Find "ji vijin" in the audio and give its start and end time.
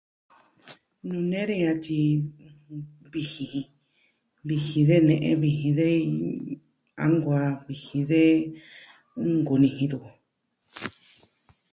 3.51-4.85